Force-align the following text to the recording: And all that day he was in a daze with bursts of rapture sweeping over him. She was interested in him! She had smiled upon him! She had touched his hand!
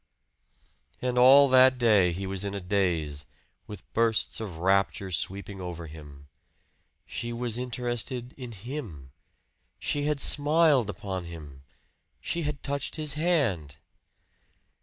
And 0.99 1.15
all 1.15 1.47
that 1.49 1.77
day 1.77 2.11
he 2.11 2.25
was 2.25 2.43
in 2.43 2.55
a 2.55 2.59
daze 2.59 3.27
with 3.67 3.83
bursts 3.93 4.39
of 4.39 4.57
rapture 4.57 5.11
sweeping 5.11 5.61
over 5.61 5.85
him. 5.85 6.27
She 7.05 7.31
was 7.31 7.59
interested 7.59 8.33
in 8.33 8.51
him! 8.51 9.11
She 9.77 10.05
had 10.05 10.19
smiled 10.19 10.89
upon 10.89 11.25
him! 11.25 11.61
She 12.19 12.41
had 12.41 12.63
touched 12.63 12.95
his 12.95 13.13
hand! 13.13 13.77